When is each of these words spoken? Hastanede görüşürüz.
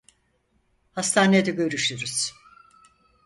Hastanede 0.91 1.51
görüşürüz. 1.51 2.33